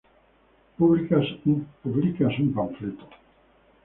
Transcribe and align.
publicas 0.79 2.39
un 2.41 2.53
panfleto 2.55 3.05